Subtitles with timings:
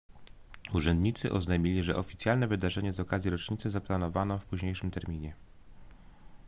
[0.73, 5.35] urzędnicy oznajmili że oficjalne wydarzenie z okazji rocznicy zaplanowano w późniejszym terminie